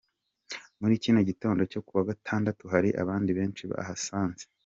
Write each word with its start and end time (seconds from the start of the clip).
Muri 0.79 0.95
kino 1.03 1.19
gitondo 1.29 1.61
cyo 1.71 1.79
ku 1.85 1.91
wa 1.97 2.03
gatatu 2.09 2.63
hari 2.73 2.89
abandi 3.01 3.29
benshi 3.39 3.63
bahabasanze. 3.71 4.43